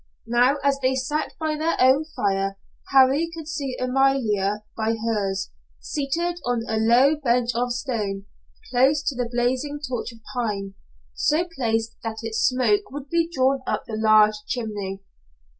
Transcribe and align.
Now, 0.25 0.57
as 0.63 0.79
they 0.79 0.95
sat 0.95 1.35
by 1.39 1.55
their 1.55 1.75
own 1.79 2.05
fire, 2.05 2.57
Harry 2.91 3.29
could 3.35 3.47
see 3.47 3.77
Amalia 3.79 4.63
by 4.75 4.95
hers, 5.05 5.51
seated 5.79 6.39
on 6.43 6.63
a 6.67 6.77
low 6.77 7.17
bench 7.17 7.51
of 7.53 7.71
stone, 7.71 8.25
close 8.71 9.03
to 9.03 9.15
the 9.15 9.29
blazing 9.31 9.79
torch 9.87 10.11
of 10.11 10.17
pine, 10.35 10.73
so 11.13 11.47
placed 11.55 11.97
that 12.01 12.17
its 12.23 12.39
smoke 12.39 12.89
would 12.89 13.09
be 13.11 13.29
drawn 13.31 13.61
up 13.67 13.83
the 13.85 13.93
large 13.95 14.37
chimney. 14.47 15.03